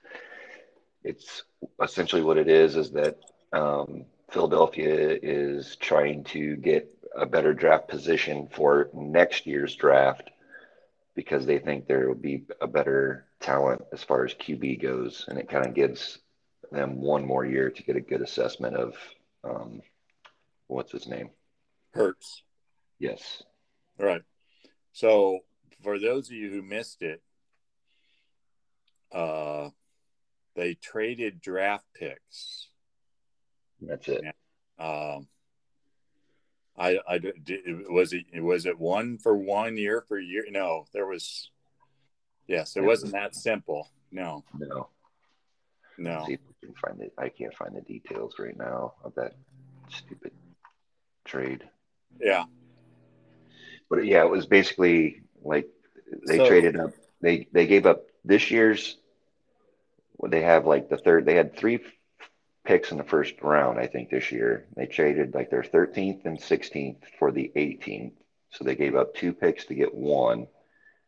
[1.03, 1.43] it's
[1.83, 3.19] essentially what it is is that
[3.53, 10.31] um, Philadelphia is trying to get a better draft position for next year's draft
[11.14, 15.38] because they think there will be a better talent as far as QB goes, and
[15.38, 16.18] it kind of gives
[16.70, 18.94] them one more year to get a good assessment of
[19.42, 19.83] um,
[20.68, 21.31] what's his name.
[21.92, 22.42] Hurts.
[22.99, 23.42] Yes.
[23.99, 24.23] Right.
[24.92, 25.40] So
[25.83, 27.23] for those of you who missed it,
[29.12, 29.70] uh,
[30.55, 32.68] they traded draft picks.
[33.81, 34.23] That's it.
[34.79, 35.27] Um,
[36.79, 40.45] I, I did, was it was it one for one year for year?
[40.51, 41.51] No, there was.
[42.47, 43.89] Yes, it wasn't that simple.
[44.11, 44.89] No, No.
[45.99, 46.25] no.
[46.27, 47.13] See if we can find it.
[47.17, 49.35] I can't find the details right now of that
[49.89, 50.33] stupid
[51.25, 51.63] trade.
[52.21, 52.45] Yeah,
[53.89, 55.68] But yeah, it was basically like
[56.27, 56.91] they So- traded up.
[57.21, 58.97] They they gave up this year's.
[60.16, 61.25] What they have like the third.
[61.27, 61.79] They had three
[62.65, 64.67] picks in the first round, I think, this year.
[64.77, 68.13] They traded like their 13th and 16th for the 18th.
[68.51, 70.47] So they gave up two picks to get one,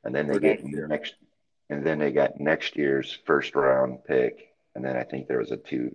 [0.05, 0.87] and then they get next year.
[0.87, 1.15] next,
[1.71, 5.51] and then they got next year's first round pick, and then I think there was
[5.51, 5.95] a two.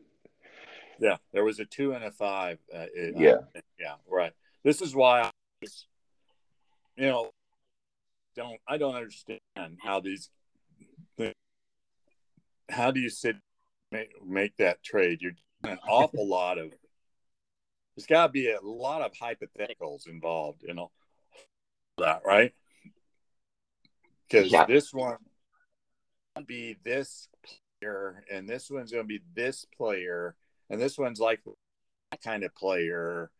[0.99, 1.18] yeah.
[1.32, 2.60] There was a two and a five.
[2.74, 3.62] Uh, it- uh, Yeah.
[3.80, 3.95] yeah.
[4.08, 4.34] Right.
[4.64, 5.32] This is why I
[5.62, 5.88] was,
[6.97, 7.32] you know,
[8.36, 9.39] don't I don't understand
[9.82, 10.30] how these.
[12.70, 13.38] How do you sit
[13.93, 15.22] make, make that trade?
[15.22, 15.32] You're
[15.64, 16.72] an awful lot of
[17.95, 20.91] there's got to be a lot of hypotheticals involved in all
[21.97, 22.53] that, right?
[24.30, 24.66] Because yeah.
[24.66, 25.18] this one
[26.45, 27.28] be this
[27.82, 30.36] player, and this one's going to be this player,
[30.70, 31.41] and this one's like
[32.12, 33.32] that kind of player,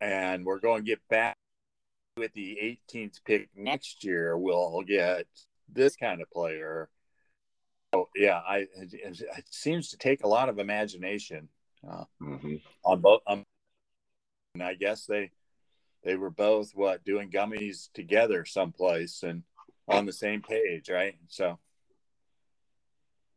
[0.00, 1.36] and we're going to get back
[2.16, 4.36] with the 18th pick next year.
[4.36, 5.26] We'll get
[5.72, 6.90] this kind of player.
[7.92, 11.48] Oh yeah, I it, it seems to take a lot of imagination
[11.88, 12.56] uh, mm-hmm.
[12.84, 13.20] on both.
[13.26, 13.44] Um,
[14.54, 15.30] and I guess they
[16.04, 19.42] they were both what doing gummies together someplace and
[19.88, 21.14] on the same page, right?
[21.28, 21.58] So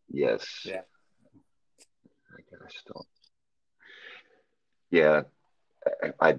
[0.10, 0.82] yes, yeah.
[2.32, 3.08] I guess don't.
[4.92, 5.22] Yeah,
[6.04, 6.36] I, I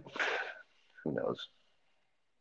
[1.04, 1.48] who knows.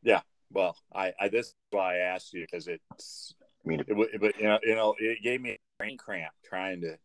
[0.04, 0.22] Yeah,
[0.52, 3.34] well, I, I this is why I asked you because it's.
[3.66, 6.82] I mean, it, but you know, you know, it gave me a brain cramp trying
[6.82, 6.98] to.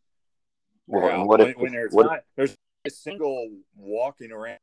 [0.86, 4.58] Well, what when, if, when there's what not, there's a single walking around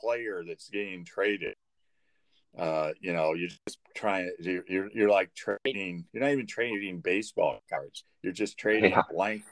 [0.00, 1.54] player that's getting traded.
[2.56, 4.30] Uh, you know, you're just trying.
[4.40, 6.04] You're, you're you're like trading.
[6.12, 8.04] You're not even trading baseball cards.
[8.22, 9.02] You're just trading yeah.
[9.10, 9.44] blank.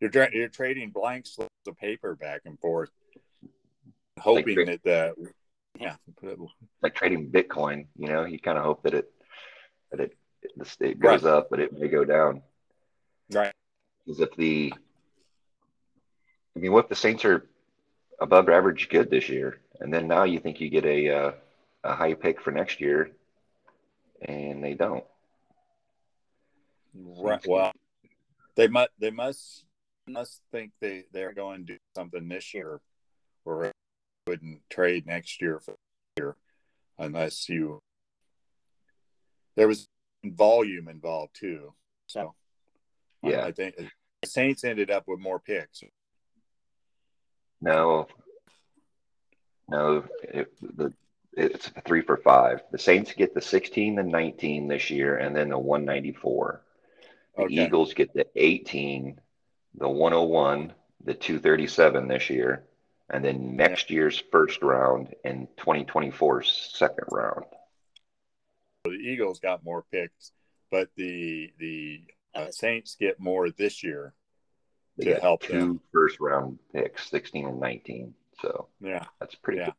[0.00, 2.90] You're you're trading blank slips of paper back and forth,
[4.18, 5.14] hoping like, that the
[5.80, 5.96] yeah,
[6.82, 7.86] like trading Bitcoin.
[7.96, 9.10] You know, you kind of hope that it
[9.90, 10.16] that it
[10.56, 11.32] the state goes right.
[11.32, 12.42] up, but it may go down.
[13.32, 13.52] Right.
[14.04, 14.72] Because if the,
[16.54, 17.46] I mean, what if the Saints are
[18.20, 21.32] above average good this year, and then now you think you get a uh,
[21.84, 23.10] a high pick for next year,
[24.22, 25.04] and they don't.
[26.94, 27.44] Right.
[27.46, 27.72] Well,
[28.54, 29.64] they must they must
[30.06, 32.80] must think they they're going to do something this year,
[33.44, 33.72] or
[34.26, 35.74] wouldn't trade next year for
[36.16, 36.36] year
[36.98, 37.80] unless you
[39.54, 39.88] there was
[40.34, 41.72] volume involved too.
[42.06, 42.34] So
[43.22, 43.88] yeah, I think the
[44.24, 45.82] Saints ended up with more picks.
[47.60, 48.06] No,
[49.68, 50.92] no, it, the
[51.36, 52.62] it's three for five.
[52.72, 56.62] The Saints get the 16 and 19 this year, and then the 194.
[57.36, 57.54] The okay.
[57.66, 59.20] Eagles get the 18,
[59.76, 60.72] the 101,
[61.04, 62.64] the 237 this year,
[63.10, 67.44] and then next year's first round and 2024's second round.
[68.90, 70.32] The Eagles got more picks,
[70.70, 74.14] but the the uh, Saints get more this year
[74.96, 75.80] they to help two them.
[75.92, 78.14] first round picks, 16 and 19.
[78.40, 79.66] So yeah, that's pretty yeah.
[79.66, 79.74] good.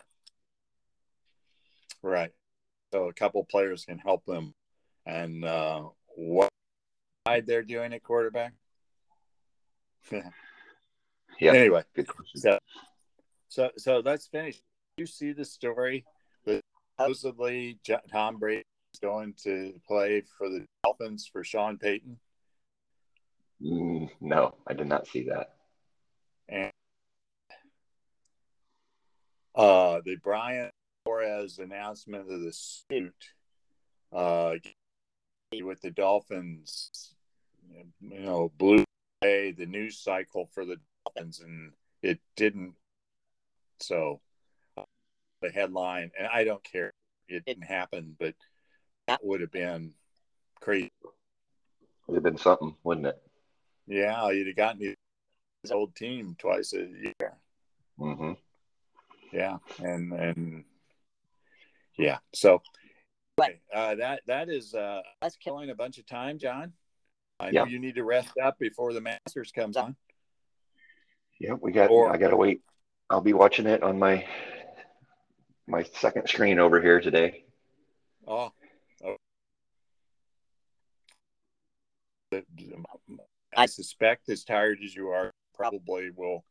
[2.03, 2.31] Right.
[2.93, 4.53] So a couple players can help them.
[5.05, 5.83] And uh,
[6.15, 6.49] what
[7.27, 8.53] side they're doing at quarterback?
[10.11, 10.21] yeah.
[11.41, 11.83] Anyway,
[12.35, 12.57] so
[13.49, 14.61] so so let's finish.
[14.97, 16.05] You see the story
[16.45, 16.61] that
[16.97, 17.79] supposedly
[18.11, 18.65] Tom Brady is
[18.99, 22.17] going to play for the Dolphins for Sean Payton.
[23.61, 25.55] Mm, no, I did not see that.
[26.49, 26.71] And
[29.55, 30.69] uh, the Brian
[31.03, 33.13] Flores announcement of the suit
[34.13, 34.55] uh,
[35.51, 37.13] with the Dolphins,
[38.01, 38.83] you know, blew
[39.21, 41.71] away the news cycle for the Dolphins, and
[42.01, 42.75] it didn't
[43.79, 44.21] so
[45.41, 46.91] the headline, and I don't care,
[47.27, 48.33] it didn't happen, but
[49.07, 49.93] that would have been
[50.61, 50.91] crazy.
[52.07, 53.21] Would have been something, wouldn't it?
[53.87, 54.95] Yeah, you'd have gotten
[55.63, 57.33] his old team twice a year.
[57.99, 58.33] Mm-hmm.
[59.31, 60.63] Yeah, and and
[61.97, 62.61] yeah, so
[63.73, 66.73] uh, that that is uh, that's killing a bunch of time, John.
[67.39, 69.95] I know you need to rest up before the Masters comes on.
[71.39, 71.91] Yeah, we got.
[71.91, 72.61] Or, I got to wait
[73.09, 74.25] I'll be watching it on my
[75.65, 77.45] my second screen over here today.
[78.27, 78.51] Oh.
[83.55, 86.43] I suspect as tired as you are, probably will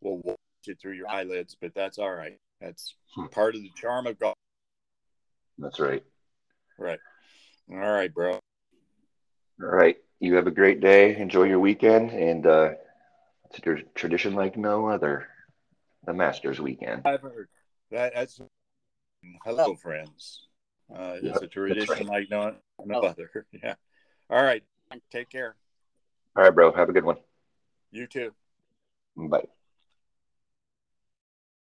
[0.00, 2.38] will watch it through your eyelids, but that's all right.
[2.60, 3.26] That's hmm.
[3.26, 4.36] part of the charm of golf.
[5.58, 6.02] That's right.
[6.78, 6.98] Right.
[7.70, 8.32] All right, bro.
[8.32, 8.40] All
[9.58, 9.96] right.
[10.20, 11.16] You have a great day.
[11.16, 12.70] Enjoy your weekend, and uh,
[13.50, 15.28] it's a tradition like no other
[16.04, 17.02] the Masters weekend.
[17.04, 17.48] I've heard
[17.90, 18.12] that.
[18.14, 18.40] That's
[19.44, 20.46] hello, friends.
[20.94, 22.06] Uh, it's yep, a tradition right.
[22.06, 23.30] like no, no other.
[23.62, 23.74] Yeah.
[24.30, 24.62] All right.
[25.10, 25.56] Take care.
[26.36, 26.72] All right, bro.
[26.72, 27.16] Have a good one.
[27.90, 28.32] You too.
[29.16, 29.44] Bye.